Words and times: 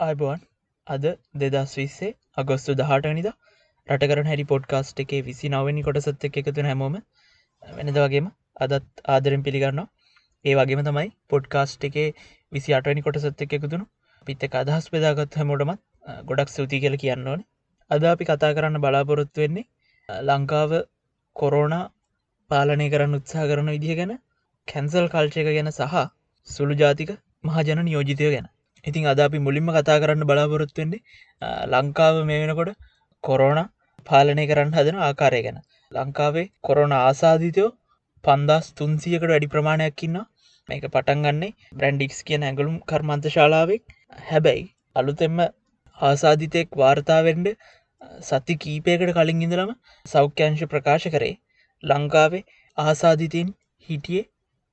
අයිබෝන් 0.00 0.40
අද 0.86 1.04
දෙදස් 1.34 1.72
විස්සේ 1.72 2.08
අගොස්තු 2.36 2.74
දහටනිද 2.74 3.26
රටකරන 3.88 4.26
හැරි 4.26 4.44
පොඩ්කාස්ට් 4.44 5.00
එකේ 5.00 5.20
විසි 5.22 5.48
නවනි 5.48 5.82
කොටසත් 5.82 6.24
එක් 6.24 6.38
එකතු 6.40 6.64
හැමෝම 6.64 6.96
වෙනද 7.62 7.92
වගේම 7.96 8.26
අදත් 8.60 9.02
ආදරෙන් 9.08 9.44
පිළිගන්න 9.44 9.82
ඒ 10.44 10.54
වගේම 10.54 10.82
තමයි 10.82 11.12
පොඩ්කාස්ට් 11.30 11.86
එකේ 11.90 12.06
විසි 12.52 12.74
අටනි 12.74 13.04
කොටසත් 13.06 13.44
එක් 13.46 13.54
එකතුුණු 13.58 13.86
පිත්ත 14.26 14.46
අදහස් 14.54 14.88
පෙදාගත් 14.88 15.38
හැමෝටමත් 15.40 15.80
ගොඩක් 16.24 16.50
සූති 16.50 16.80
කියල 16.80 16.96
කියන්න 16.96 17.28
ඕන. 17.28 17.46
අද 17.90 18.02
අපි 18.04 18.24
කතා 18.24 18.52
කරන්න 18.52 18.80
බලාපොරොත්තු 18.80 19.44
වෙන්නේ 19.44 19.64
ලංකාව 20.26 20.74
කොරෝණ 21.36 21.76
පාලනය 22.50 22.88
කරන්න 22.90 23.20
උත්සා 23.20 23.46
කරන 23.46 23.70
විදිහ 23.70 23.94
ගැන 23.94 24.16
කැන්සල් 24.68 25.06
කල්චය 25.08 25.38
එක 25.40 25.50
ගැන 25.50 25.72
සහ 25.72 26.04
සුළු 26.48 26.74
ජාතික 26.76 27.16
මහජන 27.44 27.84
නියෝජිතය 27.84 28.34
ගැන. 28.34 28.53
ඉතින් 28.84 29.06
අද 29.06 29.20
අපි 29.20 29.38
මුලින්ම 29.40 29.70
කතා 29.72 29.98
කරන්න 29.98 30.24
බලාපොරොත්තුවෙන්නේ 30.24 31.02
ලංකාව 31.72 32.16
මේ 32.24 32.40
වෙනකොට 32.40 32.72
කොරෝණ 33.24 33.60
පාලනය 34.06 34.44
කරන්න 34.46 34.72
හදන 34.72 34.98
ආකාරය 35.00 35.40
ගැන. 35.42 35.58
ලංකාවේ 35.92 36.46
කොරෝණ 36.64 36.94
ආසාධිතයෝ 36.96 37.70
පන්දස් 38.24 38.66
තුන්සියකට 38.74 39.26
වැඩි 39.26 39.48
ප්‍රමාණයක්කින්න 39.48 40.18
මේක 40.68 40.84
පටන් 40.86 41.24
ගන්නේ 41.24 41.54
බ්‍රන්ඩික්ස් 41.74 42.18
කියන 42.22 42.44
ඇගලුම් 42.44 42.76
කර්මන්ත 42.86 43.26
ශාලාවෙක් 43.28 43.94
හැබැයි 44.24 44.64
අලුතෙම්ම 44.96 45.40
ආසාධිතයෙක් 45.98 46.68
වාර්තාවෙන්ඩ 46.76 47.48
සති 48.22 48.54
කීපයකට 48.58 49.12
කලින් 49.12 49.42
ඉඳලම 49.42 49.72
සෞඛ්‍යංශ 50.06 50.64
ප්‍රකාශ 50.66 51.08
කරේ 51.10 51.34
ලංකාවේ 51.82 52.42
ආසාධිතීන් 52.78 53.50
හිටියේ 53.88 54.24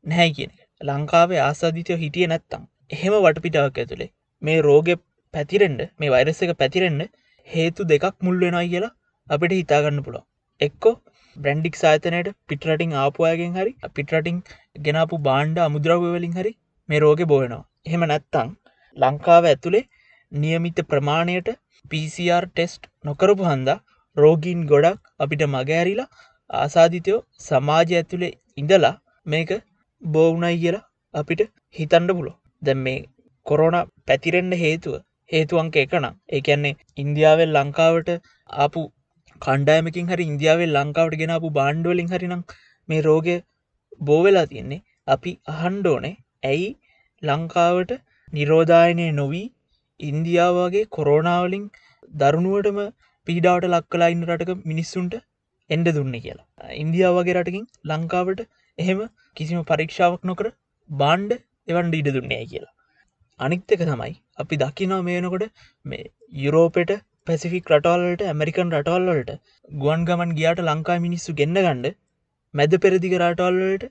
නැහැ 0.05 0.31
කියන 0.31 0.53
ලංකාවේ 0.81 1.41
ආසාධිතයෝ 1.41 1.99
හිටිය 1.99 2.27
නැත්තම් 2.27 2.63
එහෙම 2.91 3.13
වටපිටාවක් 3.17 3.77
ඇතුළේ 3.81 4.09
මේ 4.41 4.57
රෝග 4.61 4.89
පැතිරෙන්ඩ 5.33 5.81
මේ 5.99 6.09
වෛරස 6.09 6.41
එක 6.45 6.51
පැතිරෙන්න්න 6.57 7.03
හේතු 7.47 7.87
දෙකක් 7.91 8.17
මුල්වෙනයි 8.21 8.67
කියලා 8.71 8.91
අපිට 9.27 9.53
හිතාගන්න 9.55 10.01
පුළො 10.01 10.21
එක්කෝ 10.61 10.93
බ්‍රන්ඩික් 11.35 11.75
සාතනයට 11.75 12.29
පිටරටිං 12.47 12.95
ආපුවාගෙන් 13.01 13.53
හරි 13.57 13.71
පිටරටිං 13.91 14.41
ගෙනපු 14.79 15.21
බාණ්ඩ 15.27 15.61
අමුද්‍රවවලින් 15.61 16.35
හරි 16.39 16.51
මේ 16.89 16.99
රෝග 16.99 17.23
බෝයනවා 17.25 17.63
එහෙම 17.85 18.03
නැත්තං 18.05 18.51
ලංකාව 18.97 19.45
ඇතුළේ 19.45 19.85
නියමිත 20.31 20.83
ප්‍රමාණයට 20.87 21.49
PCR 21.85 22.43
ටෙස්ට් 22.49 22.91
නොකරපු 23.05 23.49
හන්දා 23.49 23.79
රෝගීන් 24.17 24.61
ගොඩක් 24.65 24.99
අපිට 25.19 25.47
මගෑරිලා 25.47 26.09
ආසාධිතයෝ 26.49 27.21
සමාජය 27.41 27.97
ඇතුළේ 27.97 28.33
ඉඳලා 28.57 28.93
මේක 29.25 29.51
බෝවුනයි 30.01 30.55
කියලා 30.57 30.85
අපිට 31.13 31.41
හිතන්ඩ 31.75 32.17
පුලො 32.17 32.31
දැ 32.61 32.77
මේ 32.85 32.97
කොරෝණ 33.45 33.77
පැතිරෙන්ඩ 34.07 34.55
හේතුව 34.63 34.95
හේතුවන්ක 35.31 35.77
එකනම් 35.83 36.07
ඒකැන්නේ 36.37 36.73
ඉන්දියාවෙල් 37.03 37.53
ලංකාවට 37.57 38.09
ආපු 38.63 38.81
කණ්ඩෑමකින් 39.41 40.11
හරි 40.11 40.29
ඉන්දියාවෙල් 40.31 40.75
ලංකාවට 40.77 41.19
ගෙනපු 41.21 41.55
බාණ්ඩුවලින් 41.59 42.11
හරිනම් 42.13 42.43
මේ 42.89 43.01
රෝගය 43.07 43.35
බෝවෙලා 44.01 44.47
තියෙන්නේ. 44.51 44.81
අපි 45.07 45.31
අහන්ඩෝනේ 45.53 46.15
ඇයි 46.49 46.69
ලංකාවට 47.23 47.91
නිරෝධායනය 48.33 49.05
නොවී 49.19 49.47
ඉන්දියාවගේ 49.99 50.89
කොරෝනාවලින් 50.97 51.65
දරුණුවටම 52.13 52.79
පීඩාවට 53.27 53.71
ලක්කලා 53.73 54.11
ඉන්න 54.13 54.25
රටක 54.27 54.65
මිනිස්සුන්ට 54.71 55.15
එන්ඩ 55.69 55.87
දුන්න 55.97 56.15
කියලා. 56.25 56.47
ඉන්දියාවගේ 56.83 57.37
රටකින් 57.37 57.65
ලංකාවට 57.91 58.41
එහෙම 58.77 59.01
කිසිම 59.37 59.67
පරීක්ෂාවක් 59.69 60.23
නොකර 60.31 60.47
බාණ්ඩ 60.89 61.33
එවන්ඩ 61.71 61.97
ඉඩ 61.97 62.09
දුන්නේ 62.11 62.41
කියලා. 62.45 62.73
අනික්තක 63.39 63.81
තමයි 63.81 64.13
අපි 64.39 64.61
දකිනවා 64.61 65.01
මේනකොට 65.03 65.47
මේ 65.85 66.03
යුරෝපෙට 66.39 66.93
පැසිෆික් 67.27 67.71
රටවල්ලට 67.71 68.27
ඇමරිකන් 68.27 68.73
රටවල්ලට 68.73 69.31
ගුවන් 69.77 70.05
ගමන් 70.05 70.37
ගියාට 70.37 70.61
ලංකා 70.63 70.99
මිනිස්සු 70.99 71.37
ගෙන්න්න 71.37 71.59
ගණ්ඩ 71.59 71.97
මැද 72.53 72.75
පෙරදිග 72.79 73.15
රටවල්ලට 73.19 73.89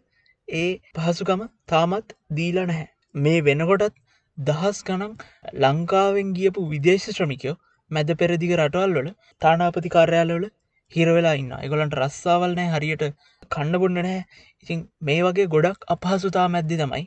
ඒ 0.48 0.68
පහසුකම 0.96 1.42
තාමත් 1.68 2.16
දීලා 2.34 2.66
නැහැ. 2.66 2.88
මේ 3.16 3.42
වෙනකොටත් 3.42 3.98
දහස් 4.38 4.78
ගනම් 4.84 5.12
ලංකාවෙන් 5.60 6.28
ගියපු 6.34 6.68
විදේශ 6.68 7.06
ශ්‍රමිකයෝ 7.08 7.56
මැද 7.90 8.10
පෙරදිග 8.16 8.52
රටවල්වල 8.56 9.08
තානාපති 9.42 9.90
කාර්යාලවල 9.90 10.44
හිරවෙලා 10.92 11.34
ඉන්න 11.34 11.52
එගොලන්ට 11.58 11.96
රස්සාවල් 11.98 12.54
නෑ 12.54 12.70
හරියට 12.70 13.04
කණ්ඩබොන්න 13.50 13.98
නෑ 13.98 14.20
ඉතින් 14.62 14.84
මේ 15.02 15.20
වගේ 15.22 15.48
ගොඩක් 15.48 15.88
අපහසුතා 15.88 16.46
මැද්දි 16.48 16.78
තමයි 16.80 17.04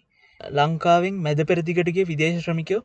ලංකාවෙන් 0.52 1.20
මැද 1.20 1.42
පෙරදිගටගේ 1.50 2.06
විදේශ 2.06 2.40
ශ්‍රමිකයෝ 2.40 2.82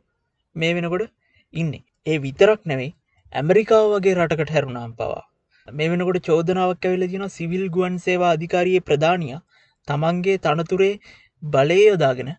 මේ 0.55 0.73
වෙනකොට 0.73 1.11
ඉන්නේ 1.53 1.83
ඒ 2.07 2.17
විතරක් 2.17 2.61
නෙවෙයි 2.65 2.91
ඇමරිකාව 3.33 3.87
වගේ 3.93 4.15
රටකට 4.15 4.53
හැරුණාම් 4.55 4.91
පවා 4.93 5.23
මේ 5.67 5.89
වෙනකොට 5.89 6.19
චෝදනාවක් 6.23 6.85
ඇවෙල 6.85 7.07
දින 7.07 7.25
සිවිල් 7.29 7.65
ගුවන් 7.69 7.97
සේවා 7.97 8.35
අධිකාරයේ 8.35 8.81
ප්‍රධානිය 8.81 9.39
තමන්ගේ 9.87 10.37
තනතුරේ 10.37 10.93
බලය 11.43 11.79
යොදාගෙන 11.81 12.31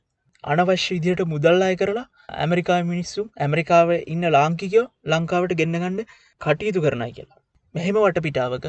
අනවශ්‍ය 0.45 0.97
විදියට 0.97 1.23
මුදල්ලාය 1.25 1.75
කරලා 1.77 2.07
ඇමරිකා 2.37 2.81
මිනිස්සු 2.85 3.23
ඇමරිකාව 3.39 3.91
ඉන්න 4.07 4.27
ලාංකිකයෝ 4.29 4.87
ලංකාවට 5.07 5.53
ගෙන්න්නගන්න 5.61 6.01
කටයුතු 6.41 6.81
කරනයි 6.81 7.13
කියලා. 7.13 7.39
මෙහෙම 7.75 7.97
වටපිටාවක 7.97 8.67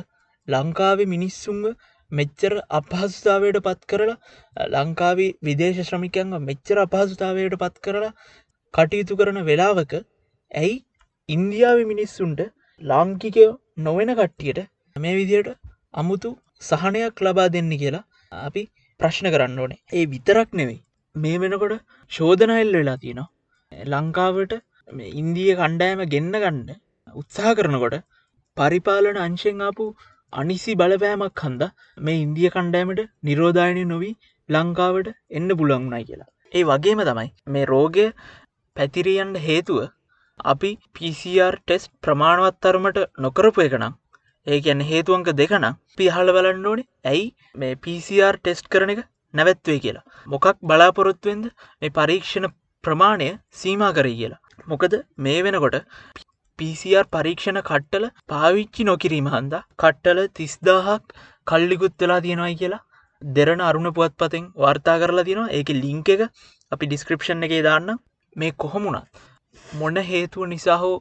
ලංකාවේ 0.47 1.05
මිනිස්සුන්ව 1.05 1.65
මෙච්චර 2.11 2.53
අපහසුතාවයට 2.71 3.59
පත් 3.61 3.81
කරලා 3.85 4.17
ලංකාවේ 4.73 5.31
විදේශ 5.41 5.81
ශ්‍රමිකයන්ව 5.81 6.39
මෙච්චර 6.43 6.77
අපහසුතාවයට 6.79 7.55
පත් 7.57 7.83
කරලා 7.83 8.13
කටයුතු 8.73 9.17
කරන 9.17 9.39
වෙලාවක 9.43 9.93
ඇයි 10.51 10.77
ඉන්දියාව 11.29 11.79
මිනිස්සුන්ට 11.85 12.41
ලාංකිකයෝ 12.83 13.51
නොවෙන 13.79 14.11
කට්ටියට 14.13 14.61
මේ 14.95 15.15
විදියට 15.15 15.49
අමුතු 15.93 16.29
සහනයක් 16.61 17.21
ලබා 17.21 17.49
දෙන්න 17.49 17.71
කියලා 17.75 18.07
අපි 18.31 18.63
ප්‍රශ්න 18.99 19.27
කරන්න 19.27 19.59
ඕනේ. 19.59 19.79
ඒ 19.91 20.05
විතරක් 20.05 20.49
නෙවෙයි 20.53 20.79
මේ 21.15 21.37
වෙනකොට 21.37 21.75
ශෝධනයිල් 22.11 22.71
වෙලා 22.73 22.97
තියෙනවා. 22.97 23.29
ලංකාවට 23.71 24.53
ඉන්දිය 25.13 25.51
කණ්ඩෑම 25.55 26.01
ගෙන්න්න 26.09 26.35
ගන්න 26.35 26.69
උත්සාහ 27.15 27.53
කරනකොට 27.53 27.95
පරිපාලන 28.57 29.17
අංශෙන් 29.17 29.61
ආපු 29.61 29.85
අනිසි 30.33 30.73
බලපෑමක් 30.73 31.41
හන්ද 31.43 31.63
මේ 31.99 32.19
ඉන්දිය 32.25 32.49
කණ්ඩෑමට 32.49 33.01
නිරෝධායනය 33.23 33.83
නොවී 33.85 34.13
ලංකාවට 34.49 35.07
එන්න 35.31 35.49
පුළන්ුණයි 35.59 36.03
කියලා. 36.03 36.29
ඒ 36.51 36.63
වගේම 36.63 37.01
තමයි 37.07 37.27
මේ 37.47 37.65
රෝගය 37.65 38.05
පැතිරියන්ට 38.75 39.39
හේතුව 39.39 39.79
අපි 40.45 40.71
PCR 40.95 41.55
ටෙස් 41.57 41.83
ප්‍රමාණවත්තරමට 42.03 42.99
නොකරපු 43.19 43.65
එකනම් 43.65 43.97
ඒ 44.47 44.59
ඇන්න 44.61 44.83
හේතුවන්ක 44.83 45.31
දෙකනම් 45.33 45.77
පිහල 45.97 46.33
බලන්න 46.35 46.67
ඕනේ 46.67 46.89
ඇයි 47.05 47.27
මේ 47.55 47.75
PCR 47.77 48.35
ටෙස්ට් 48.37 48.71
කරන 48.71 48.93
එක 48.93 49.01
නැවැත්වේ 49.33 49.79
කියලා. 49.79 50.07
මොකක් 50.27 50.47
බලාපොරොත්තුවෙන්ද 50.63 51.45
මේ 51.81 51.95
පරීක්ෂණ 51.97 52.53
ප්‍රමාණය 52.83 53.29
සීමා 53.53 53.91
කරයි 53.93 54.15
කියලා. 54.15 54.41
මොකද 54.67 54.93
මේ 55.17 55.43
වෙනකොට 55.43 55.77
PCR 56.61 57.05
පරීක්ෂණ 57.09 57.59
කට්ටල 57.63 58.05
පාවිච්චි 58.29 58.85
නොකිරීම 58.85 59.27
හන්ද 59.29 59.59
කට්ටල 59.79 60.19
තිස්දාහක් 60.35 61.15
කල්ලිකුත් 61.47 61.95
වෙලා 61.99 62.21
තියෙනවයි 62.21 62.55
කියලා 62.55 62.81
දෙරන 63.21 63.61
අරුණ 63.61 63.93
පුවත් 63.93 64.15
පතෙන් 64.15 64.45
වාර්තා 64.57 64.97
කරලා 64.99 65.25
තියෙනවා. 65.25 65.51
ඒක 65.51 65.69
ලිංක 65.75 66.09
එක 66.09 66.21
අපි 66.71 66.85
ඩිස්ක්‍රපෂන් 66.87 67.47
එක 67.47 67.53
දාන්න 67.63 67.89
මේ 68.35 68.51
කොහොමුණත් 68.55 69.23
මොන 69.75 70.01
හේතුව 70.03 70.47
නිසා 70.47 70.77
හෝ 70.77 70.95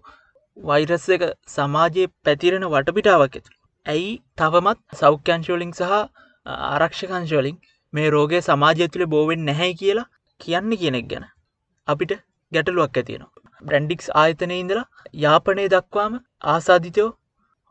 වෛරස් 0.56 1.09
එක 1.10 1.22
සමාජයේ 1.48 2.12
පැතිරෙන 2.25 2.66
වටපිටාවක් 2.69 3.37
ඇතුළ 3.37 3.59
ඇයි 3.87 4.09
තවමත් 4.37 4.81
සෞඛ්‍යංශෝලිං 4.94 5.72
සහ 5.72 5.92
ආරක්ෂකංශවලින් 6.69 7.60
මේ 7.92 8.09
රෝගය 8.10 8.41
සමාජය 8.42 8.88
තුළ 8.88 9.06
බෝවෙන් 9.09 9.47
නැහැ 9.47 9.72
කියලා 9.75 10.09
කියන්න 10.41 10.75
කියනෙක් 10.77 11.06
ගැන 11.10 11.30
අපිට 11.89 12.13
ගැටලුවක් 12.53 12.98
ඇතියෙනවා 12.98 13.40
බ්‍රැන්ඩික්ස් 13.62 14.09
ආයතනය 14.22 14.57
ඉඳලා 14.62 14.86
යාපනය 15.24 15.68
දක්වාම 15.74 16.18
ආසාධිතයෝ 16.54 17.10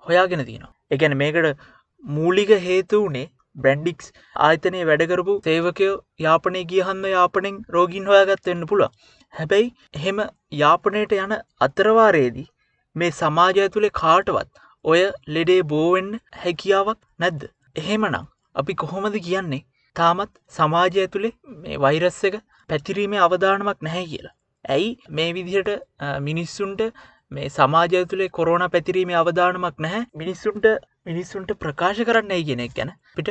හොයාගෙන 0.05 0.45
තියෙනවා. 0.45 0.73
එකැන 0.91 1.17
මේකට 1.21 1.67
මූලික 2.03 2.51
හේතු 2.67 3.03
වනේ 3.05 3.27
බ්‍රැන්ඩික්ස් 3.55 4.11
ආයතනය 4.47 4.81
වැඩකරපු 4.89 5.35
සේවකයෝ 5.47 5.95
යාපනය 6.25 6.63
ගියහන්ම 6.71 7.03
යාපනෙන් 7.11 7.57
රෝගින් 7.75 8.09
හොයාගත්වවෙන්න 8.11 8.65
පුළ 8.71 8.85
හැබැයි 9.33 9.69
එහෙම 9.93 10.19
යාපනයට 10.59 11.15
යන 11.17 11.35
අතරවාරයේදී 11.67 12.47
මේ 12.95 13.11
සමාජය 13.19 13.69
තුළේ 13.75 13.95
කාටවත් 14.01 14.63
ඔය 14.85 15.01
ලෙඩේ 15.35 15.61
බෝවෙන්න 15.71 16.11
හැකියාවක් 16.43 16.99
නැද්ද? 17.19 17.41
එහෙමනම් 17.75 18.29
අපි 18.55 18.79
කොහොමද 18.83 19.19
කියන්නේ 19.27 19.65
තාමත් 19.95 20.33
සමාජය 20.53 21.07
තුළේ 21.13 21.35
මේ 21.63 21.81
වෛරස්ස 21.85 22.21
එක 22.29 22.37
පැතිරීමේ 22.69 23.25
අවධානමක් 23.25 23.87
නැහැ 23.87 24.05
කියලා. 24.11 24.35
ඇයි 24.65 24.89
මේ 25.17 25.31
විදිහට 25.37 25.71
මිනිස්සුන්ට 26.27 26.81
මේ 27.31 27.49
සමාජය 27.57 28.05
තුළේ 28.11 28.29
කොරෝණ 28.37 28.63
පැතිරීමේ 28.73 29.17
අවධානමක් 29.19 29.77
නැහැ. 29.85 30.07
මිනිස්සුන්ට 30.21 30.65
මිනිස්සුන්ට 31.09 31.51
ප්‍රකාශ 31.63 32.01
කරන්න 32.07 32.33
ගෙනෙක් 32.47 32.73
ගැන. 32.77 32.91
අපිට 33.11 33.29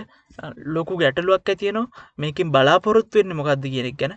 ලොකු 0.77 0.99
ගැටලුවක් 1.03 1.51
ඇතියනවා 1.53 2.05
මේකින් 2.25 2.53
බලාපොරොත්තු 2.55 3.19
වෙන්න 3.21 3.37
මොකක්ද 3.41 3.67
කියනෙක් 3.75 3.97
ගැන 4.03 4.15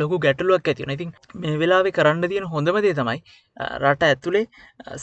ලොකු 0.00 0.18
ගැටලුවක් 0.24 0.70
ඇතිවන 0.72 0.94
ඉතින් 0.96 1.12
මේ 1.42 1.56
වෙලාවෙ 1.62 1.90
කරන්න 1.98 2.28
තියෙන 2.32 2.50
හොඳමදේ 2.54 2.94
තමයි 3.00 3.18
රට 3.82 4.10
ඇතුළේ 4.10 4.44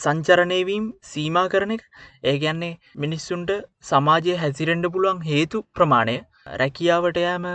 සංචරණයවීම් 0.04 0.86
සීමා 1.12 1.46
කරන 1.54 1.74
එක. 1.76 1.84
ඒගැන්නේ 2.30 2.74
මිනිස්සුන්ට 3.04 3.52
සමාජය 3.90 4.38
හැසිරෙන්ඩ 4.44 4.92
පුළුවන් 4.96 5.22
හේතු 5.30 5.66
ප්‍රමාණය. 5.76 6.18
රැකියාවට 6.60 7.18
යෑම 7.24 7.46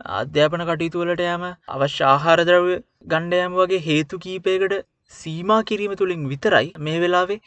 අධ්‍යාපන 0.00 0.62
කටයුතුවලට 0.66 1.22
යෑම 1.22 1.44
අවශ්‍ය 1.68 2.04
ආහාරද්‍රව්‍ය 2.04 2.76
ගණ්ඩයෑම 3.06 3.54
වගේ 3.54 3.80
හේතු 3.80 4.18
කීපයකට 4.18 4.74
සීමා 5.12 5.60
කිරීම 5.62 5.94
තුළින් 5.96 6.28
විතරයි 6.28 6.72
මේ 6.78 7.00
වෙලාවේ 7.00 7.40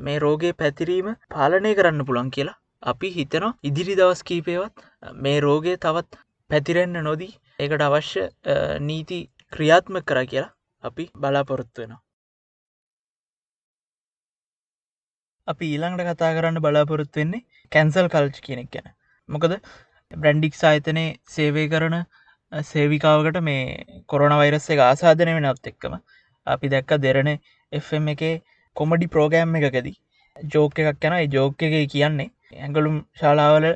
මේ 0.00 0.18
රෝගය 0.18 0.52
පැතිරීම 0.54 1.10
පාලනය 1.30 1.72
කරන්න 1.74 2.06
පුළන් 2.08 2.30
කියලා 2.30 2.58
අපි 2.84 3.10
හිතනවා 3.10 3.52
ඉදිරි 3.62 3.94
දවස් 3.94 4.22
කීපයවත් 4.24 4.86
මේ 5.18 5.36
රෝගය 5.40 5.76
තවත් 5.78 6.22
පැතිරෙන්න්න 6.50 7.04
නොදී 7.04 7.32
ඒකට 7.58 7.84
අවශ්‍ය 7.88 8.24
නීති 8.80 9.20
ක්‍රියාත්ම 9.52 10.00
කර 10.02 10.24
කියලා 10.26 10.50
අපි 10.84 11.04
බලාපොරොත්තු 11.16 11.82
වෙනවා. 11.82 12.00
අපි 15.48 15.64
ඊළඟට 15.68 16.10
කතා 16.10 16.34
කරන්න 16.36 16.60
බලාපොරොත්තු 16.60 17.20
වෙන්නේ 17.20 17.46
කැන්සල් 17.72 18.08
කල්ච් 18.08 18.42
කෙනෙක් 18.42 18.68
ගැන 18.70 18.92
මොකද 19.28 19.54
බ්‍රැන්ඩික් 20.12 20.54
සාහිතනය 20.54 21.04
සේවය 21.28 21.64
කරන 21.68 21.96
සේවිකාවකට 22.52 23.38
මේ 23.40 24.02
කොරන 24.06 24.34
වෛරස්ස 24.34 24.68
එක 24.70 24.80
ආසාධනය 24.80 25.34
වෙනත් 25.38 25.70
එක්කම. 25.72 25.94
අපි 26.46 26.68
දැක්ක 26.68 26.92
දෙරණ 26.98 27.30
එම් 27.72 28.08
එක 28.08 28.22
කොමඩි 28.76 29.06
ප්‍රෝගෑම් 29.06 29.56
එකකදී. 29.60 29.96
ජෝක 30.36 30.78
එකක් 30.82 31.04
යැන 31.04 31.32
ජෝක 31.32 31.62
එක 31.62 31.74
කියන්නේ 31.90 32.30
ඇඟලුම් 32.56 32.96
ශාලාවල 33.20 33.66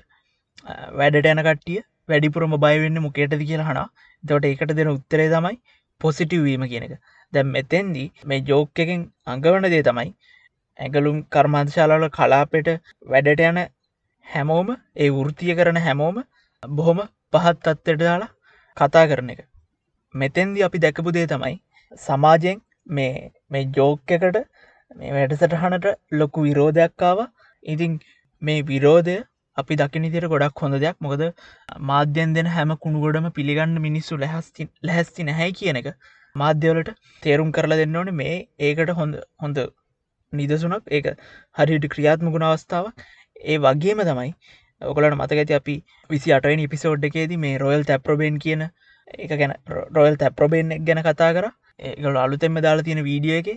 වැඩට 1.01 1.31
යන 1.33 1.43
කටිය 1.49 1.81
වැඩිපුරම 2.09 2.57
බයවෙන්න 2.59 3.03
මොකේටද 3.07 3.43
කියලා 3.43 3.69
හනා 3.71 3.89
දොට 4.25 4.49
ඒකට 4.51 4.77
දෙන 4.79 4.93
උත්තරේ 4.95 5.29
තමයි 5.35 5.57
පොසිටිවීම 6.01 6.65
කියන 6.71 6.87
එක. 6.87 6.95
දැම් 7.33 7.55
එතෙන්දී 7.63 8.09
මේ 8.25 8.45
ජෝක 8.51 8.83
එකෙන් 8.85 9.03
අඟවන 9.27 9.69
දේ 9.75 9.85
තමයි 9.89 10.11
ඇඟලුම් 10.79 11.19
කර්මාන්තශාලාවල 11.35 12.09
කලාපෙට 12.11 12.69
වැඩට 13.07 13.45
යන 13.51 13.61
හැමෝම 14.27 14.71
ඒ 14.97 15.11
වෘතිය 15.11 15.55
කරන 15.55 15.79
හැමෝම 15.81 16.19
බොහොම 16.63 17.03
පහත් 17.33 17.73
අත්තට 17.73 17.95
දාලා 18.01 18.31
කතා 18.77 19.05
කරන 19.07 19.31
එක. 19.31 19.41
මෙතෙන්දි 20.15 20.67
අපි 20.67 20.79
දැකපු 20.79 21.17
දේ 21.17 21.27
තමයි 21.27 21.55
සමාජයෙන් 22.01 22.61
මේ 22.91 23.13
මේ 23.51 23.65
ජෝක 23.77 24.15
එකට 24.17 24.43
මේ 24.97 25.15
වැඩසටහනට 25.15 25.87
ලොකු 26.15 26.45
විරෝධයක්කාව 26.49 27.25
ඉතින් 27.65 27.97
මේ 28.43 28.61
විරෝධය 28.65 29.17
අපි 29.57 29.79
දකිනිතිර 29.81 30.29
ගොඩක් 30.33 30.63
හොඳ 30.63 30.77
දෙයක්. 30.77 30.97
මොකද 31.01 31.23
මාධ්‍යන් 31.85 32.37
දෙන 32.37 32.49
හැම 32.49 32.77
කුණුගොඩම 32.79 33.27
පිළිගන්න 33.33 33.81
මිනිස්සු 33.81 34.21
ලැහස්ති 34.23 34.69
ලැහැස්ති 34.83 35.29
නැහැ 35.31 35.51
කියන 35.61 35.81
එක 35.83 35.89
මාධ්‍යවලට 36.37 36.91
තේරුම් 37.23 37.53
කරලා 37.53 37.81
දෙන්න 37.83 37.97
ඕන. 37.97 38.13
මේ 38.15 38.37
ඒකට 38.61 38.95
හොඳ 39.01 39.21
හොඳ 39.39 39.59
නිදසුනක්. 40.33 40.85
ඒක 40.91 41.07
හරිට 41.57 41.87
ක්‍රියාත්ම 41.95 42.33
ගුණ 42.35 42.49
අවස්ථාව 42.51 42.93
ඒ 43.45 43.59
වගේම 43.59 44.03
තමයි 44.03 44.33
ඔකලට 44.83 45.15
මතක 45.15 45.39
ඇති 45.39 45.55
අපි 45.55 45.75
විසි 46.11 46.33
අටවෙනි 46.33 46.67
පිසෝඩ් 46.69 47.05
එකේදී 47.05 47.37
මේ 47.37 47.59
රොයල් 47.59 47.85
තැප්‍රබේන් 47.85 48.39
කියන 48.39 48.65
එක 49.19 49.33
ගැන 49.33 49.55
රොයල් 49.95 50.17
තැප්‍රබේන් 50.17 50.75
ගැන 50.85 51.03
කතා 51.03 51.31
කර. 51.33 51.47
ඒගල 51.81 52.17
අලුතෙම 52.17 52.59
දාලා 52.61 52.85
තියෙන 52.85 53.05
වීඩියෝ 53.05 53.39
එක 53.39 53.49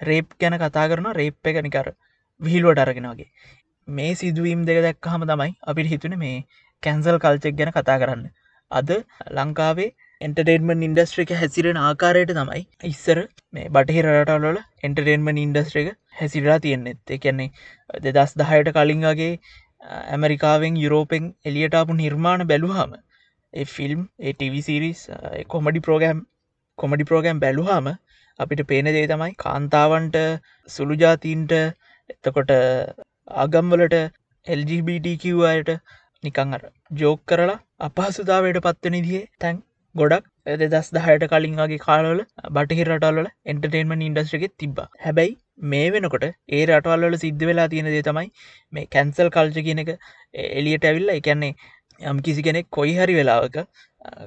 රේප් 0.00 0.28
ගැන 0.40 0.58
කතා 0.58 0.86
කරන 0.88 1.10
රේප් 1.12 1.46
එක 1.46 1.60
නිකර 1.62 1.92
විහිල්ුවට 2.40 2.78
අරගෙනගේ 2.78 3.28
මේ 3.88 4.14
සිදුවීම් 4.14 4.64
දෙක 4.64 4.80
දැක්කහම 4.82 5.26
තමයි 5.30 5.52
අපිට 5.62 5.88
හිතුන 5.88 6.16
මේ 6.18 6.36
කැන්සල් 6.82 7.18
කල්චෙක් 7.18 7.56
ගැන 7.56 7.72
කතා 7.72 7.98
කරන්න. 7.98 8.24
අද 8.70 8.90
ලංකාවේ 9.30 9.90
එන්ටර්ටේන්මන් 10.24 10.82
ඉන්ඩස්ට්‍රික 10.82 11.30
හැසිරෙන 11.34 11.78
ආකාරයට 11.80 12.32
තමයි 12.32 12.62
ඉස්සර 12.84 13.18
මේ 13.52 13.70
බටහි 13.70 14.04
රටවල 14.04 14.58
එන්ටර්ටේන්මන් 14.82 15.40
ඉන්ඩස්ට්‍රික 15.42 15.88
හැසිරලා 16.14 16.58
තියෙන්නෙත්. 16.58 17.00
එකන්නේ 17.08 17.48
දෙදස් 18.06 18.34
දහයට 18.34 18.70
කලින්ගේ 18.72 19.30
ඇමරිකාවෙන් 20.08 20.76
යුරෝපෙන් 20.76 21.24
එලියටාපු 21.44 21.96
නිර්මාණ 21.96 22.46
බැලුහම 22.46 22.94
ඒ 23.52 23.66
ෆිල්ම් 23.66 24.00
ඒටවිසිරිස් 24.22 25.02
කොමඩි 25.48 25.80
ප්‍රෝගෑම් 25.80 26.22
කොමඩි 26.78 27.04
ප්‍රෝගෑම් 27.04 27.40
බැලුහම 27.40 27.90
අපිට 28.38 28.62
පේන 28.66 28.90
දේ 28.90 29.04
තමයි 29.06 29.34
කාන්තාවන්ට 29.38 30.16
සුළුජාතීන්ට 30.68 31.52
එතකොට 32.10 32.54
ආගම්වලට 33.36 34.00
එල්ජිBTQයට 34.46 35.70
නිකං 36.24 36.56
අර 36.56 36.64
ජෝක් 36.96 37.22
කරලා 37.26 37.60
අපහසුදාවට 37.80 38.64
පත්වන 38.64 38.98
දිේ 39.02 39.22
තැන් 39.38 39.62
ගොඩක් 39.94 40.24
දෙදස් 40.62 40.88
දහයට 40.92 41.24
කලින්ගේ 41.28 41.78
කාලවල 41.80 42.20
බටහි 42.52 42.84
රටල්ල 42.86 43.28
එන්ටර්ටේන්මන් 43.46 44.02
ඉන්ඩස්ට්‍රගෙ 44.02 44.48
තිබ 44.56 44.80
හැබැයි 45.02 45.34
මේ 45.66 45.86
වෙනකොට 45.90 46.26
ඒ 46.26 46.62
රටවල්ල 46.66 47.16
සිද්ධ 47.18 47.44
වෙලා 47.44 47.68
තියෙන 47.68 47.88
දේ 47.88 48.02
තමයි 48.02 48.28
මේ 48.72 48.88
කැන්සල් 48.88 49.30
කල්ජ 49.30 49.58
කියන 49.60 49.82
එක 49.84 49.90
එලියට 50.54 50.84
ඇවිල්ල. 50.84 51.10
එකන්නේ 51.10 51.52
යම් 52.00 52.20
කිසි 52.20 52.42
කෙනෙක් 52.42 52.70
කොයි 52.70 52.94
හරි 52.94 53.14
වෙලාවක 53.14 53.58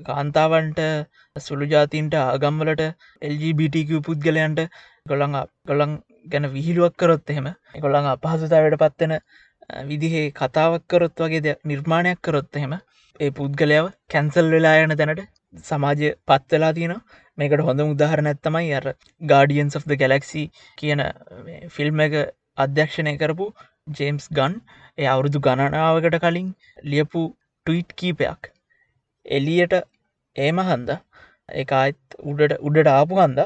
කාන්තාවන්ට 0.06 0.82
සුළු 1.36 1.66
ජාතින්ට 1.68 2.16
ආගම්වලට 2.18 2.84
එල්ජිBTQ 3.22 4.02
පුද්ගලයන්ට 4.04 4.62
ගොළඟ 5.06 5.38
ගොළන් 5.66 5.96
ගැන 6.28 6.52
විහිළුවක් 6.52 6.96
කරොත් 6.98 7.30
එහෙම 7.30 7.48
එකොළඟ 7.50 8.10
අපහසුතාවට 8.10 8.80
පත්වෙන 8.80 9.16
විදිහේ 9.86 10.28
කතාවක් 10.34 10.84
කරොත් 10.88 11.16
වගේ 11.22 11.42
ද 11.42 11.58
නිර්මාණයක් 11.66 12.22
කරොත් 12.24 12.58
එහෙම 12.58 12.76
ඒ 13.20 13.36
පුද්ගලයාව 13.36 13.96
කැන්සල් 14.10 14.50
වෙලා 14.50 14.78
යන 14.82 14.96
තැනට 14.96 15.28
සමාජය 15.54 16.10
පත්වෙලා 16.28 16.74
තියෙන 16.74 16.96
මේකට 17.38 17.64
හොඳ 17.68 17.84
උදාහරණ 17.84 18.30
ඇත්තමයි 18.32 18.74
අර 18.74 18.86
ගාඩියන්ස් 19.22 19.78
of 19.80 19.88
the 19.92 19.98
ගැලක්සි 20.02 20.44
කියන 20.78 21.04
ෆිල්ම් 21.70 22.04
එක 22.08 22.16
අධ්‍යක්ෂණය 22.58 23.14
කරපු 23.22 23.48
ජේම්ස් 24.00 24.28
ගන් 24.32 24.56
එය 24.98 25.08
අවුරුදු 25.08 25.40
ගණනාවකට 25.40 26.20
කලින් 26.24 26.50
ලියපු 26.92 27.24
ටීට් 27.66 27.96
කීපයක්. 27.96 28.52
එලියට 29.26 29.76
ඒම 30.36 30.60
හන්ද 30.62 30.90
එකත් 31.56 32.18
උඩට 32.24 32.58
උඩට 32.62 32.94
ආපු 32.94 33.22
හන්ද? 33.22 33.40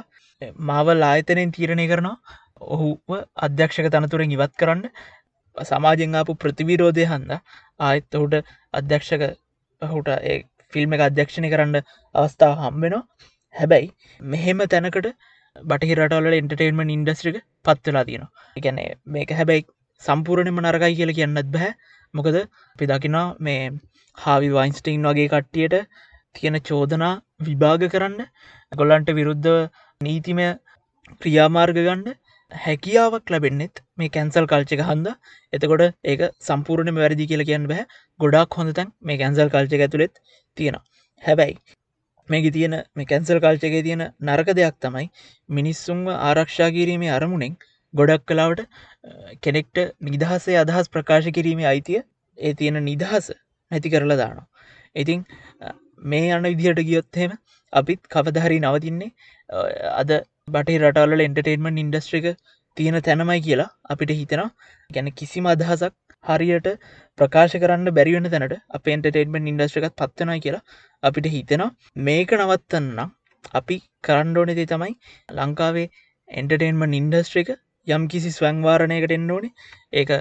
මාවල් 0.69 1.03
ආයතනයෙන් 1.03 1.51
තීරණය 1.51 1.87
කරනවා. 1.91 2.17
ඔහුව 2.73 3.19
අධ්‍යක්ෂක 3.47 3.91
තනතුරෙන් 3.93 4.35
ඉවත් 4.37 4.55
කරන්න. 4.57 4.87
සමාජෙන් 5.57 6.15
ආපු 6.15 6.39
ප්‍රතිවිරෝධය 6.43 7.05
හන්ද? 7.05 7.37
ආයත් 7.79 8.17
ඔහුට 8.17 8.55
අධ්‍යක්ෂක 8.73 9.27
හුට 9.81 10.09
ෆිල්ම් 10.73 10.95
එක 10.95 11.03
අධ්‍යක්ෂණය 11.07 11.51
කරන්න 11.53 11.77
අවස්ථාව 12.15 12.55
හම්බෙනවා 12.61 13.03
හැබැයි 13.55 13.91
මෙහෙම 14.21 14.65
තැනකට 14.67 15.07
බටහි 15.55 15.95
රටවල 15.95 16.35
එන්ටර්ටේන්මන් 16.35 16.91
ඉන්ඩස්ට්‍රික 16.91 17.37
පත්වෙලා 17.65 18.05
තියෙනවා. 18.05 18.31
එකැන 18.55 18.79
මේක 19.07 19.31
හැබැයි 19.33 19.65
සම්පූර්ණයම 20.01 20.61
නරකයි 20.61 20.93
කියල 20.95 21.11
කියන්නත් 21.13 21.49
බැහැ 21.55 21.73
මොකද 22.13 22.37
පිදකිනා 22.79 23.25
මේ 23.39 23.61
හාවි 24.17 24.49
වයින්ස්ටයින් 24.51 25.07
වගේ 25.07 25.27
කට්ටියට 25.27 25.75
තියෙන 26.35 26.57
චෝදනා 26.61 27.13
විභාග 27.41 27.83
කරන්න 27.93 28.19
ගොල්ලන්ට 28.71 29.11
විරුද්ධ 29.13 29.51
නීතිමය 30.01 30.47
ක්‍රියාමාර්ග 31.21 31.79
ගන්න 31.79 32.17
හැකියාවක් 32.51 33.29
ලැබෙන්නෙත් 33.29 33.83
මේ 33.97 34.09
කැන්සල් 34.09 34.45
කල්චක 34.45 34.81
හන්ද? 34.83 35.07
එතකොට 35.53 35.83
ඒක 36.05 36.21
සම්පූර්ණය 36.41 36.93
වැරදි 36.97 37.27
කියල 37.27 37.43
කියන්න 37.45 37.67
බෑ. 37.67 37.85
ගොඩක් 38.19 38.57
හොඳ 38.57 38.73
තැන් 38.73 38.93
මේ 39.01 39.17
කැන්සල් 39.17 39.49
කල්චක 39.49 39.81
ඇතුළෙත් 39.81 40.15
තියෙනවා. 40.57 40.83
හැබැයි 41.23 41.57
මේක 42.29 42.47
තියෙන 42.53 42.77
මේ 42.95 43.05
කැන්සල් 43.05 43.39
කල්චගේ 43.39 43.83
තියෙන 43.83 44.03
නරක 44.21 44.53
දෙයක් 44.53 44.77
තමයි 44.79 45.07
මිනිස්සුන්ව 45.49 46.11
ආරක්ෂා 46.13 46.69
කිරීමේ 46.71 47.11
අරමුණෙන් 47.11 47.55
ගොඩක් 47.93 48.25
කලාවට 48.25 48.61
කෙනෙක්ට 49.41 49.77
නිදහසේ 50.01 50.57
අදහස් 50.57 50.89
ප්‍රකාශ 50.89 51.29
කිරීමේ 51.31 51.69
අයිතිය 51.73 52.01
ඒ 52.37 52.53
තියෙන 52.53 52.83
නිදහස 52.85 53.31
නැති 53.71 53.89
කරලා 53.89 54.17
දානවා. 54.17 54.47
ඉතිං 54.95 55.25
මේ 56.03 56.31
අන්න 56.31 56.49
විදිහට 56.51 56.83
ගියොත්හෙම 56.83 57.37
අපිත් 57.73 58.01
කවදහරි 58.07 58.59
නවතින්නේ 58.59 59.11
අද 59.93 60.11
බටේ 60.47 60.79
රටවල 60.79 61.23
එන්ටර්ටේන්මන් 61.23 61.81
ඉන්ඩස්ට්‍රික 61.81 62.25
තියෙන 62.77 62.97
තැනමයි 63.01 63.39
කියලා 63.47 63.69
අපිට 63.89 64.11
හිතෙනවා. 64.11 64.49
ගැන 64.89 65.09
කිසිම 65.13 65.45
අදහසක් 65.51 65.93
හරියට 66.23 66.67
ප්‍රකාශ 67.17 67.55
කරන්න 67.55 67.93
බැරිවෙන 67.97 68.29
තැනට 68.33 68.55
අප 68.77 68.91
එන්ටර්ටේන්මන් 68.93 69.49
ඉන්ඩස්ට්‍රිකත් 69.51 69.95
පත්වනයි 70.01 70.39
කියලා 70.45 70.63
අපිට 71.03 71.29
හිතෙනවා. 71.35 71.69
මේක 71.99 72.33
නවත්තන්න 72.39 72.99
අපි 73.53 73.77
කරණ්ඩෝනෙදේ 74.03 74.67
තමයි 74.73 74.93
ලංකාවේ 75.37 75.87
එන්ටර්ටේන්මන් 76.29 76.97
ඉන්ඩස්ට්‍රික 77.01 77.51
යම් 77.87 78.03
කිසි 78.07 78.31
ස්වංවාරණයකට 78.31 79.15
එන්න 79.17 79.31
ඕනේ. 79.31 79.55
ඒක 79.93 80.11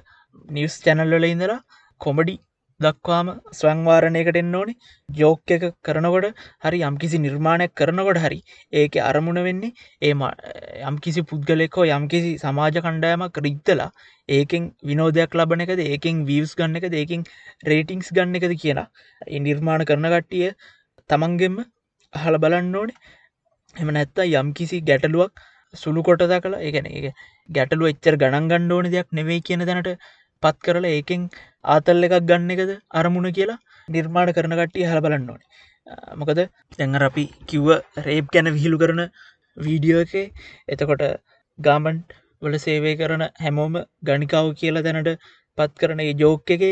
නිවස් 0.51 0.77
චැනල්වල 0.85 1.27
ඉඳලා 1.27 1.61
කොමඩි 2.01 2.37
දක්වාම 2.81 3.29
ස්වංවාරණයකට 3.53 4.37
එන්න 4.37 4.55
ඕනේ. 4.55 4.77
ජෝක 5.09 5.53
එක 5.57 5.65
කරනකොට 5.83 6.27
හරි 6.65 6.79
යම්කිසි 6.83 7.19
නිර්මාණයක් 7.19 7.73
කරනකොට 7.75 8.21
හරි 8.25 8.39
ඒක 8.73 8.97
අරමුණ 9.03 9.43
වෙන්නේ 9.43 9.73
ඒ 10.03 10.13
යම්කිසි 10.85 11.25
පුද්ගලෙකෝ 11.25 11.87
යම්කිසි 11.91 12.33
සමාජ 12.39 12.79
කණ්ඩායමක් 12.79 13.41
රික්තලා 13.41 13.91
ඒකෙන් 14.29 14.71
විනෝදයක් 14.85 15.35
ලබන 15.35 15.65
එකද 15.67 15.85
ඒකෙන් 15.85 16.25
වීවස් 16.27 16.55
ගන්න 16.55 16.81
එක 16.81 16.89
ඒකින් 16.95 17.25
රේටිංස් 17.65 18.11
ගන්න 18.13 18.41
එකද 18.41 18.57
කියලා 18.57 18.89
නිර්මාණ 19.41 19.87
කරන 19.87 20.09
කට්ටිය 20.09 20.51
තමන්ගෙම 21.11 21.57
අහල 22.15 22.37
බලන්න 22.39 22.77
ඕනේ. 22.77 22.99
එම 23.75 23.91
නැත්තා 23.91 24.31
යම්කිසි 24.35 24.79
ගැටලුවක් 24.83 25.49
සුළු 25.75 26.03
කොටදා 26.03 26.41
කළ 26.41 26.57
ඒගැන 26.59 26.89
ඒ 26.91 27.13
ගැටලු 27.49 27.91
එච්චර 27.91 28.15
ගණන් 28.17 28.49
ගණ්ඩ 28.51 28.73
ඕන 28.73 28.89
දෙයක් 28.89 29.09
නෙවෙයි 29.13 29.43
කියන 29.43 29.63
දැනට 29.63 29.91
පත් 30.43 30.57
කරලා 30.65 30.93
ඒකෙන් 30.93 31.23
ආතල් 31.67 32.07
එකක් 32.07 32.17
ගන්න 32.29 32.53
එකද 32.55 32.71
අරමුණ 32.93 33.29
කියලා 33.33 33.59
නිර්මාණ 33.89 34.33
කරන 34.33 34.55
කට්ටිය 34.59 34.87
හල 34.91 35.01
බලන්න 35.05 35.29
ඕන. 35.33 35.43
මොකද 36.21 36.41
දැඟර 36.79 37.05
අපි 37.09 37.25
කිව්ව 37.49 37.69
රේප් 38.07 38.27
ගැන 38.35 38.49
විහිළු 38.57 38.79
කරන 38.83 39.03
වීඩියෝ 39.57 40.03
එක 40.05 40.15
එතකොට 40.69 41.05
ගාමන්් 41.59 41.99
වල 42.43 42.57
සේවය 42.59 42.93
කරන 43.01 43.25
හැමෝම 43.39 43.75
ගනිකාව 44.03 44.47
කියලා 44.61 44.85
දැනට 44.87 45.11
පත් 45.59 45.73
කරන 45.81 46.01
ඒ 46.01 46.15
ජෝක 46.15 46.55
එක 46.57 46.65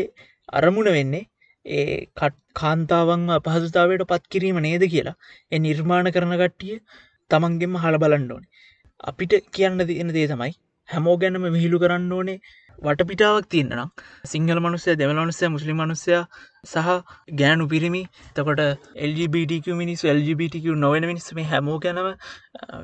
අරමුණ 0.53 0.89
වෙන්නේ 0.91 1.27
ඒ 1.65 1.97
කට් 2.13 2.37
කාන්තාවන් 2.55 3.27
අපහසුතාවයට 3.35 4.05
පත් 4.11 4.23
කිරීම 4.33 4.59
නේද 4.67 4.85
කියලා. 4.93 5.17
එ 5.53 5.59
නිර්මාණ 5.59 6.09
කරන 6.15 6.33
කට්ටිය 6.41 6.79
තමන්ගෙම 7.31 7.75
හල 7.83 7.97
බලන්න 8.03 8.31
ඕනේ. 8.31 8.49
අපිට 9.01 9.33
කියන්න 9.51 9.85
තියෙන 9.85 10.15
දේ 10.15 10.27
තමයි 10.27 10.53
හැමෝ 10.89 11.15
ගැනම 11.21 11.45
විහිළු 11.49 11.83
කරන්න 11.83 12.11
ඕනේ 12.11 12.39
වටපිටාවක් 12.83 13.47
තියන්නම් 13.47 13.89
සිංහල 14.25 14.59
මනුස්සය 14.59 14.93
දෙවල 14.95 15.17
මනුස්සය 15.17 15.47
මුස්ලි 15.47 15.73
මනුස්සය 15.73 16.13
සහ 16.63 16.87
ගෑනු 17.33 17.65
පිරිමි 17.67 18.01
තකොට 18.35 18.61
LGBTQ 19.09 19.75
මිනිස් 19.81 20.03
LGBTQ 20.11 20.77
නොවෙන 20.77 21.05
මිනිස් 21.05 21.27
මේ 21.33 21.47
හැමෝ 21.51 21.77
ගැනව 21.79 22.07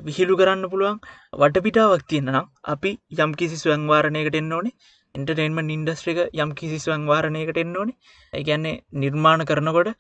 විහිළු 0.08 0.36
කරන්න 0.36 0.66
පුළුවන් 0.68 1.00
වටපිටාවක් 1.34 2.06
තියන්නම් 2.08 2.40
අපි 2.66 2.92
යම් 3.20 3.34
කිසි 3.34 3.58
ස්වංවාරණයකට 3.58 4.40
එන්න 4.42 4.52
ඕනේ. 4.52 4.76
එන්ටර්ටේන්මන් 5.16 5.74
ඉන්ඩස්ට්‍රික 5.78 6.22
යම් 6.36 6.52
කිසි 6.54 6.80
ස්වංවාරණයකට 6.80 7.58
එන්න 7.58 7.76
ඕනේ. 7.76 7.98
ඒගැන්නේ 8.34 8.82
නිර්මාණ 8.96 9.48
කරනකොට 9.48 9.92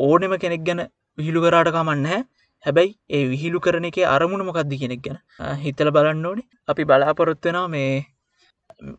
ඕනෙම 0.00 0.34
කෙනෙක් 0.38 0.64
ගැන 0.64 0.82
විහිළු 1.18 1.40
කරාට 1.42 1.70
කමන්න 1.72 2.06
හැ 2.06 2.22
හැබැයි 2.64 2.96
ඒ 3.10 3.26
විහිළු 3.28 3.60
කරන 3.60 3.86
එක 3.86 3.98
අරමුණ 4.08 4.48
මොකක්දි 4.48 4.80
කෙනෙක් 4.82 5.02
ගැන 5.02 5.20
හිතල 5.64 5.90
බලන්න 5.90 6.26
ඕනේ. 6.26 6.48
අපි 6.68 6.82
බලාපොරොත්වෙනවා 6.84 7.68
මේ 7.68 7.92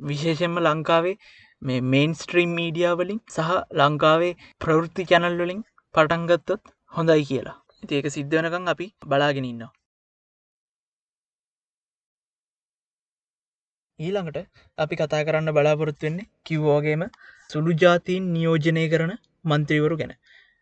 විශේෂෙන්ම 0.09 0.55
ලංකාවේ 0.59 1.15
මේ 1.61 1.81
මේන් 1.93 2.13
ස්ට්‍රීම් 2.13 2.55
මීඩියා 2.59 2.95
වලින් 2.99 3.19
සහ 3.35 3.51
ලංකාවේ 3.79 4.33
ප්‍රවෘත්ති 4.61 5.09
චැනල් 5.11 5.37
වලින් 5.41 5.61
පටන්ගත්තොත් 5.95 6.73
හොඳයි 6.91 7.23
කියලා. 7.25 7.57
ඒක 7.89 8.07
සිද්ධ 8.15 8.35
වනකං 8.37 8.73
අපි 8.73 8.87
බලාගෙන 9.05 9.47
ඉන්නවා. 9.51 9.71
ඊළඟට 13.99 14.37
අපි 14.77 14.95
කතා 14.99 15.23
කරන්න 15.27 15.55
බලාපොරොත්තු 15.57 16.07
වෙන්නේ 16.07 16.29
කිව්වාගේම 16.45 17.03
සුළු 17.49 17.73
ජාතීන් 17.83 18.29
නියෝජනය 18.35 18.85
කරන 18.93 19.13
මන්ත්‍රීවරු 19.45 19.95
ගැන. 20.01 20.13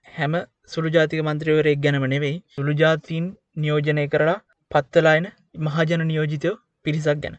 හැම 0.07 0.33
සුළු 0.73 0.89
ජාතික 0.95 1.21
මන්ත්‍රීවරයෙක් 1.23 1.83
ගැනම 1.85 2.05
නෙවෙයි 2.13 2.37
සුළු 2.55 2.73
ජාතීන් 2.81 3.27
නියෝජනය 3.57 4.05
කරලා 4.13 4.39
පත්තලායන 4.71 5.27
මහජන 5.65 6.03
නියෝජිතයෝ 6.11 6.55
පිරිසක් 6.85 7.21
ගැන. 7.23 7.35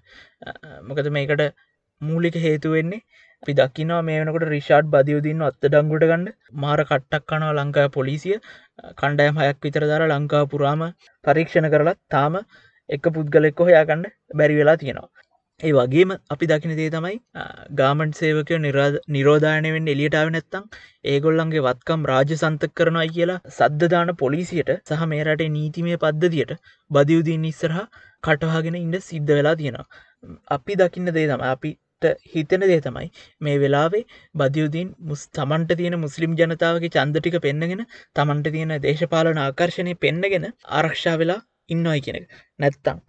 මොකද 0.88 1.08
මේකට 1.16 1.42
මූලික 2.00 2.36
හේතුවෙන්නේ 2.44 3.00
අපි 3.42 3.52
දකිනවා 3.58 4.00
මේ 4.06 4.18
වනකට 4.20 4.48
රිෂාඩ් 4.48 4.90
බදියවදින්න 4.94 5.44
අත්ත 5.46 5.62
ඩංගුට 5.64 6.04
ගන්න. 6.08 6.26
මාර 6.62 6.80
කට්ටක් 6.82 7.24
කනවා 7.30 7.54
ලංකා 7.58 7.86
පොලිසිය. 7.94 8.36
කණ්ඩයම් 9.00 9.40
හයක් 9.42 9.58
විතර 9.66 9.86
දර 9.90 10.04
ලංකා 10.08 10.44
පුරාම 10.52 10.82
පරීක්ෂණ 11.24 11.72
කරලත් 11.74 12.00
තාම 12.14 12.36
එක 12.90 13.10
පුද්ගලෙක්කො 13.16 13.68
හොයාගන්න 13.68 14.06
බැරි 14.38 14.60
වෙලා 14.60 14.76
තියෙනවා. 14.82 15.10
ඒ 15.60 15.72
වගේම 15.78 16.12
අපි 16.34 16.50
දකින 16.50 16.76
දේ 16.76 16.90
තමයි 16.92 17.16
ගාමන්් 17.78 18.12
සේවකය 18.20 18.60
නිරාද 18.66 18.94
නිරෝධානයෙන් 19.16 19.90
එලියටාව 19.94 20.28
නැත්තං 20.36 20.64
ඒගොල්ලන්ගේ 21.12 21.64
වත්කම් 21.66 22.06
රාජ 22.10 22.30
සන්තක 22.36 22.72
කරනයි 22.78 23.08
කියලා 23.16 23.40
සද්ධදාන 23.56 24.12
පොලිසියට 24.22 24.70
සහ 24.76 25.04
මේ 25.10 25.26
රටේ 25.26 25.50
නීතිමය 25.58 25.98
පද්ධතියට 26.04 26.56
බදියුදීන් 26.90 27.44
ඉස්සරහ 27.50 27.84
කටවාගෙන 28.24 28.80
ඉන්ඩ 28.80 29.04
සිද්ධ 29.10 29.32
වෙලා 29.38 29.54
තියෙනවා. 29.60 29.86
අපි 30.56 30.78
දකින්න 30.80 31.14
දේ 31.16 31.28
තම 31.30 31.44
අපි 31.50 31.78
හිතන 32.26 32.64
දේ 32.64 32.80
තමයි. 32.80 33.06
මේ 33.40 33.56
වෙලාවේ 33.58 34.02
බදයුදීන් 34.34 34.88
මුස් 35.02 35.22
තමන්ට 35.30 35.76
තියෙන 35.76 35.96
මුස්ලිම් 35.98 36.36
ජනතාවගේ 36.40 36.92
චන්දටික 36.96 37.38
පෙන්න්නගෙන 37.40 37.82
තමන්ට 38.16 38.52
තියෙන 38.52 38.74
දේශපාලන 38.80 39.40
ආකර්ශණය 39.40 39.94
පෙන්න්නගෙන 39.96 40.46
ආරක්ෂා 40.72 41.16
වෙලා 41.16 41.40
ඉන්නවයි 41.68 42.00
කෙනෙක් 42.00 42.24
නැත්තං 42.58 43.02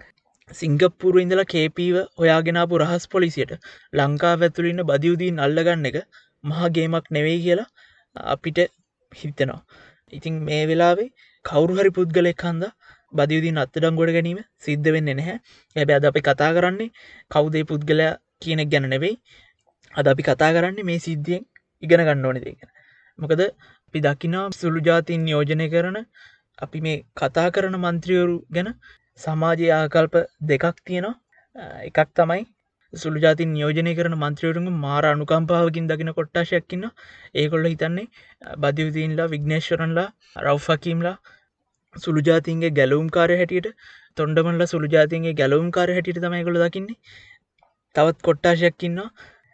සිංගප්පුරු 0.51 1.24
ඉඳලා 1.24 1.45
කේපීව 1.45 1.98
ඔයාගෙනපු 2.17 2.81
රහස් 2.83 3.05
පොලිසියට 3.07 3.53
ලංකා 3.93 4.33
ඇතුලින්න 4.39 4.83
බදයුදීන් 4.83 5.41
අල්ලගන්න 5.45 5.89
එක 5.91 5.98
මහගේමක් 6.43 7.05
නෙවෙයි 7.17 7.39
කියලා 7.45 7.69
අපිට 8.15 8.60
හිතනවා. 9.12 9.62
ඉතින් 10.13 10.36
මේ 10.48 10.63
වෙලාවේ 10.67 11.10
කවුරුහරි 11.45 11.91
පුද්ගලෙක් 11.98 12.43
හන්ද 12.45 12.63
බදයුදීන් 13.13 13.62
අත්තඩම් 13.63 13.95
ගොඩ 13.95 14.12
ගැනීම 14.17 14.39
සිද්ධ 14.60 14.89
වෙන්න 14.95 15.10
නැහැ. 15.12 15.38
ඇබැ 15.75 15.98
අද 16.00 16.05
අපි 16.05 16.21
කතා 16.21 16.51
කරන්නේ 16.57 16.89
කවුදේ 17.31 17.63
පුද්ගලයා 17.63 18.13
කියනෙක් 18.41 18.69
ගැන 18.69 18.88
නෙවෙයි. 18.89 19.15
අද 19.93 20.05
අපි 20.07 20.24
කතා 20.24 20.51
කරන්නේ 20.53 20.83
මේ 20.83 21.00
සිද්ධියෙන් 21.00 21.43
ඉගෙන 21.83 22.01
ගන්න 22.01 22.25
ඕන 22.25 22.39
දෙගෙන 22.39 22.69
මොකද 23.19 23.41
අපි 23.41 24.00
දකිනා 24.00 24.45
සුළු 24.51 24.81
ජාතින් 24.81 25.21
නියෝජනය 25.24 25.67
කරන 25.69 26.00
අපි 26.57 26.79
මේ 26.81 26.98
කතා 27.17 27.50
කරන 27.50 27.75
මන්ත්‍රියවරු 27.77 28.38
ගැන 28.51 28.69
සමාජය 29.19 29.67
ආකල්ප 29.71 30.15
දෙකක් 30.43 30.75
තියෙනවා. 30.86 31.15
එකක් 31.88 32.10
තමයි 32.15 32.43
සුළු 32.93 33.19
ජාතින් 33.19 33.50
නියෝජනය 33.53 33.91
කරන 33.95 34.15
මන්ත්‍රවරුම 34.15 34.67
මාර 34.77 35.03
අනුකම්පාවකින් 35.05 35.86
දකින 35.88 36.12
කොට්ටාශයක්කින්න 36.13 36.86
ඒකොල්ල 37.36 37.65
හිතන්නේ 37.65 38.07
බධවිතීන්ලා 38.57 39.27
විග්නේශ්වරන්ලා 39.27 40.07
රව්ෆකීම්ලා 40.45 41.15
සුළු 41.95 42.21
ජාතින්ගේ 42.21 42.71
ගැලවුම් 42.71 43.10
කාරය 43.10 43.38
හැටියට 43.38 43.69
තොන්ඩමල්ල 44.17 44.65
සුළු 44.65 44.88
ජාතින්ගේ 44.88 45.33
ගැලවුම් 45.33 45.69
කාර 45.71 45.89
හැටියට 45.89 46.21
තමයිකොළ 46.21 46.60
දකින්නේ. 46.63 46.98
තවත් 47.95 48.19
කොට්ටාශයක්කින්නවා 48.21 49.10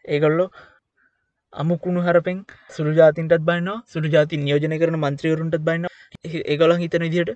ඒගොල්ලෝ 0.05 0.49
අමුකුණු 1.53 2.01
හරපෙන් 2.01 2.39
සුළු 2.73 2.93
ජාතින්ටත් 2.93 3.41
බයින්නවා 3.41 3.77
සුළු 3.85 4.09
ජාති 4.09 4.37
නියෝජනය 4.37 4.77
කරන 4.77 4.97
මන්ත්‍රීවරුන්ටත් 4.99 5.61
බයින්න 5.61 5.87
ඒගොල 6.45 6.73
හිතන 6.75 7.05
විදියට 7.05 7.31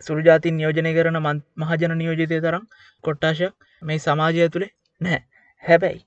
සුළු 0.00 0.22
ජාති 0.22 0.52
නියෝජනය 0.52 0.92
කරන 0.94 1.20
මහජන 1.62 1.94
නියෝජිතය 1.94 2.40
තරම් 2.40 2.64
කොට්ටාශයක් 3.04 3.54
මේ 3.82 4.00
සමාජය 4.00 4.48
තුළේ 4.48 4.72
නෑ 5.00 5.20
හැබැයි 5.64 6.02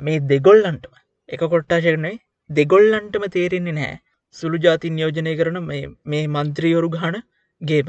මේ 0.00 0.20
දෙගොල්ලන්ටම 0.26 0.94
එක 1.28 1.42
කොට්ටාශකනේ 1.46 2.14
දෙගොල්ලන්ටම 2.50 3.26
තේරෙන්නේ 3.30 3.74
නෑ 3.74 3.96
සුළු 4.36 4.58
ජාති 4.58 4.90
නියෝජනය 4.90 5.32
කරන 5.36 5.58
මේ 6.06 6.24
මන්ත්‍රීවරු 6.28 6.88
ගාන 6.90 7.16
ගේම. 7.60 7.88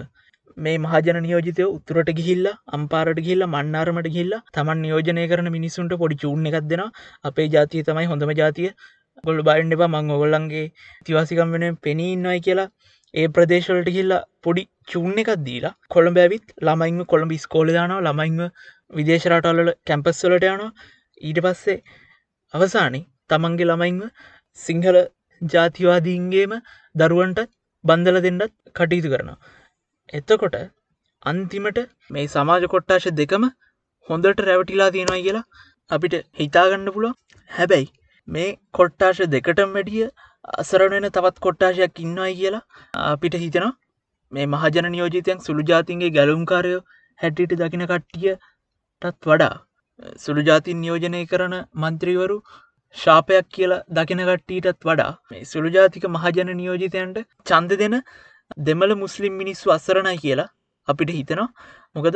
මේ 0.57 0.77
මහජන 0.83 1.19
නියෝජිතය 1.25 1.63
උතුරට 1.67 2.09
ගිහිල්ල 2.17 2.47
අම්පාරට 2.77 3.19
ගිල්ල 3.27 3.43
මන්නාරමට 3.47 4.09
ගිල්ල 4.15 4.33
තමන් 4.55 4.81
නියෝජනය 4.85 5.25
කරන 5.31 5.49
මිනිසුන්ට 5.55 5.93
පොඩි 6.01 6.21
චූන් 6.23 6.47
එකක් 6.49 6.57
දෙෙන 6.71 6.83
අපේ 7.23 7.47
ජාතිය 7.55 7.83
තමයි 7.87 8.07
හොඳම 8.11 8.33
ජාතිය. 8.41 8.71
ගොල්ල 9.23 9.41
බයින්ඩ 9.47 9.75
එපා 9.75 9.91
මං 9.91 10.11
ඔගොල්ලන්ගේ 10.15 10.65
තිවාසිකම් 11.05 11.53
වෙන 11.55 11.65
පෙනීන්නයි 11.85 12.39
කියලා. 12.47 12.69
ඒ 13.13 13.27
ප්‍රදේශවලට 13.35 13.89
ගිල්ලා 13.95 14.21
පොඩි 14.43 14.63
චූන් 14.91 15.15
එකක් 15.21 15.31
දීලා 15.47 15.73
කොළඹ 15.93 16.19
ඇවිත් 16.23 16.53
ළමයින්ම 16.67 16.99
කොළඹ 17.11 17.33
ස්කෝලදානවා 17.45 18.03
ළමයින්ම 18.07 18.41
විදේශරටල්ල 18.93 19.71
කැම්පස්වලට 19.89 20.45
යනවා. 20.49 20.71
ඊට 21.21 21.41
පස්සේ 21.45 21.79
අවසානි 22.53 23.01
තමන්ගේ 23.29 23.69
ළමයින්ම 23.69 23.99
සිංහල 24.59 24.97
ජාතිවාදීන්ගේම 25.41 26.53
දරුවන්ට 26.95 27.41
බන්දල 27.83 28.17
දෙන්නත් 28.25 28.53
කටයුතු 28.75 29.11
කරනවා. 29.13 29.37
එතකොට 30.13 30.57
අන්තිමට 31.23 31.79
මේ 32.09 32.27
සමාජ 32.27 32.67
කොට්ටාශ 32.67 33.07
දෙකම 33.15 33.45
හොඳට 34.07 34.43
රැවටිලා 34.43 34.89
තියෙනවා 34.89 35.21
කියලා 35.21 35.45
අපිට 35.91 36.15
හිතාගන්න 36.39 36.87
පුළුව 36.89 37.13
හැබැයි 37.51 37.87
මේ 38.27 38.49
කොට්ටාශ 38.73 39.21
දෙකටම 39.29 39.77
වැඩිය 39.77 40.07
අසරණෙන 40.55 41.07
තවත් 41.09 41.37
කොට්ටාශයක් 41.39 41.99
ඉන්නයි 41.99 42.33
කියලා 42.33 42.63
අපිට 43.05 43.35
හිතනවා. 43.35 43.73
මේ 44.31 44.47
මහජන 44.47 44.87
නියෝජිතයන් 44.89 45.39
සුළු 45.39 45.63
ජාතින්ගේ 45.65 46.11
ගැලුම්කාරයෝ 46.11 46.81
හැටියට 47.19 47.55
දකින 47.57 47.85
කට්ටියටත් 47.85 49.25
වඩා 49.25 49.53
සුළු 50.17 50.43
ජාතින් 50.43 50.77
නියෝජනය 50.77 51.21
කරන 51.27 51.55
මන්ත්‍රීවරු 51.77 52.37
ශාපයක් 52.95 53.49
කියලා 53.49 53.81
දකින 53.91 54.23
කට්ටීටත් 54.23 54.81
වඩා 54.83 55.11
මේ 55.29 55.43
සුළු 55.45 55.69
ජාතික 55.69 56.07
මහජන 56.09 56.51
නියෝජිතයන්ට 56.55 57.19
චන්ද 57.45 57.79
දෙන 57.81 57.97
දෙමළ 58.57 58.93
මුස්ලිම් 59.03 59.33
මිනිස්සු 59.41 59.73
අස්සරණයි 59.77 60.17
කියලා 60.23 60.49
අපිට 60.87 61.11
හිතනවා. 61.17 61.49
මොකද 61.95 62.15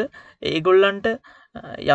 ඒගොල්ලන්ට 0.52 1.08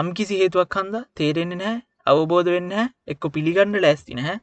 යම් 0.00 0.09
කිසි 0.18 0.40
හේතුවක් 0.42 0.76
හන්ද 0.80 0.97
තේරෙන්නේ 1.18 1.61
නැහැ 1.62 1.80
අවබෝධ 2.12 2.50
වෙන්න 2.56 2.73
එක්ක 3.12 3.23
පිළිගන්න 3.37 3.80
ලෑස්ති 3.85 4.18
නැහැ. 4.18 4.38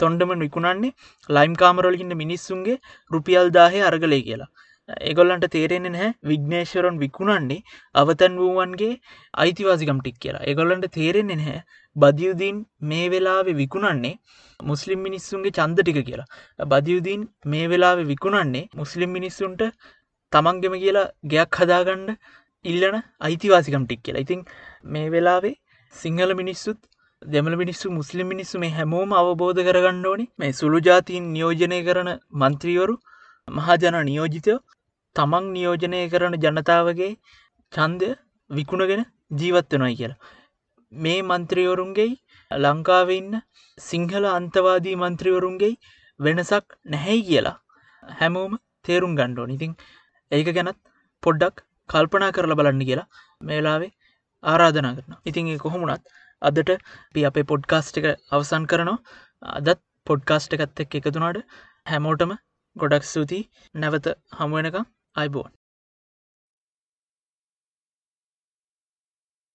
තොන්ඩම 0.00 0.30
විකුණන්නේ 0.44 0.92
ලයිම් 1.28 1.54
කාමරොලකින්න 1.62 2.20
මිනිස්සුන්ගේ 2.22 2.80
රුපියල් 3.10 3.50
දාහය 3.58 3.82
අරගලය 3.90 4.20
කියලා. 4.28 4.50
ඒගොල්ලන්ට 4.88 5.46
තේරෙන්නේ 5.52 5.92
නැහැ 5.92 6.14
විග්නේශ්වරන් 6.30 6.96
විකුණන්නේ 7.02 7.62
අවතැන් 7.94 8.34
වූවන්ගේ 8.40 9.00
අයිතිවාසිකම් 9.34 10.00
ටික් 10.00 10.18
කියලා. 10.24 10.44
ඒගොල්ලන්ට 10.50 10.86
තේරෙන්නේ 10.96 11.38
නැහැ 11.40 11.62
බදියුදීන් 11.96 12.58
මේ 12.90 13.06
වෙලාවෙ 13.10 13.52
විකුණන්නේ 13.62 14.14
මුස්ලිම් 14.60 15.00
මිනිස්සුන්ගේ 15.06 15.56
චන්ද 15.58 15.80
ටික 15.80 16.00
කියලා. 16.08 16.28
බදියුදීන් 16.72 17.22
මේ 17.46 17.66
වෙලාවෙ 17.72 18.04
විකුණන්නේ 18.12 18.68
මුස්ලිම් 18.74 19.10
මිනිස්සුන්ට 19.18 19.62
තමන්ගෙම 20.32 20.76
කියලා 20.82 21.06
ගයක් 21.32 21.60
හදාගණ්ඩ 21.60 22.10
ඉල්ලන 22.64 22.96
අයිතිවාසිකම් 23.20 23.86
ටික් 23.86 24.02
කියලා. 24.02 24.24
ඉතින් 24.26 24.44
මේ 24.84 25.08
වෙලාවේ 25.10 25.54
සිංහල 25.94 26.34
මිනිස්සුත් 26.34 26.80
දෙමල 27.22 27.56
මිනිස්සු 27.62 27.90
මුස්ලිම් 27.90 28.28
මිනිස්සු 28.32 28.58
මේ 28.58 28.72
හැමෝම 28.78 29.16
අවබෝධ 29.22 29.64
කරගන්න 29.66 30.06
ඕනි. 30.12 30.30
මේ 30.38 30.52
සුළු 30.52 30.84
ජාතිීන් 30.88 31.32
නියෝජනය 31.34 31.80
කරන 31.88 32.10
මන්ත්‍රීවරු 32.42 32.96
මහජන 33.48 33.96
නියෝජිතයෝ 34.10 34.60
තමන් 35.16 35.50
නියෝජනය 35.54 36.00
කරන 36.12 36.36
ජනතාවගේ 36.44 37.10
චන්දය 37.72 38.08
විකුණගෙන 38.50 39.02
ජීවත්වනොයි 39.40 39.98
කියලා. 40.00 40.20
මේ 40.92 41.20
මන්ත්‍රියවරුන්ගේ 41.22 42.10
ලංකාවෙන්න 42.50 43.32
සිංහල 43.78 44.24
අන්තවාදී 44.30 44.96
මන්ත්‍රිවරුන්ගේ 44.96 45.72
වෙනසක් 46.20 46.66
නැහැයි 46.86 47.28
කියලා 47.28 47.56
හැමෝම 48.02 48.52
තේරුම් 48.84 49.14
ගණ්ඩෝ 49.18 49.46
ඉතින් 49.56 49.72
ඒක 50.32 50.50
ගැනත් 50.58 50.80
පොඩ්ඩක් 51.22 51.64
කල්පනා 51.88 52.34
කරල 52.36 52.58
බලන්න 52.58 52.84
කියලා 52.88 53.08
මේලාවේ 53.42 53.92
ආරාධනා 54.44 54.94
කරන 54.96 55.18
ඉතින් 55.24 55.50
කොහොමුණත් 55.58 56.14
අදට 56.42 56.70
පි 57.14 57.26
අපේ 57.28 57.48
පොඩ්කාස්ට් 57.50 57.98
එක 58.00 58.06
අවසන් 58.30 58.64
කරනවා. 58.70 58.98
අදත් 59.58 59.80
පොඩ්කාස්ට් 60.06 60.56
එකත් 60.56 60.82
එක් 60.84 60.96
එකතුනාට 60.98 61.38
හැමෝටම 61.86 62.32
ගොඩක් 62.76 63.04
ස්තුතියි. 63.04 63.48
නැවත 63.74 64.06
හමුවෙනකම් 64.38 64.84
අයිබෝන් 65.15 65.51